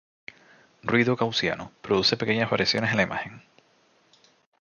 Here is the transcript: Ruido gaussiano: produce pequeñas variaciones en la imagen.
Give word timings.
Ruido 0.81 1.15
gaussiano: 1.15 1.71
produce 1.83 2.17
pequeñas 2.17 2.49
variaciones 2.49 2.89
en 2.89 2.97
la 2.97 3.03
imagen. 3.03 3.43